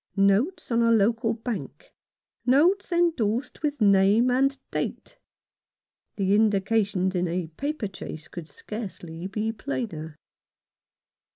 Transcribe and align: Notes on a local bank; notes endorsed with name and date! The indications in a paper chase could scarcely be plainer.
Notes 0.17 0.71
on 0.71 0.81
a 0.81 0.91
local 0.91 1.35
bank; 1.35 1.93
notes 2.43 2.91
endorsed 2.91 3.61
with 3.61 3.79
name 3.81 4.31
and 4.31 4.57
date! 4.71 5.19
The 6.15 6.33
indications 6.33 7.13
in 7.13 7.27
a 7.27 7.49
paper 7.49 7.85
chase 7.87 8.27
could 8.27 8.47
scarcely 8.49 9.27
be 9.27 9.51
plainer. 9.51 10.17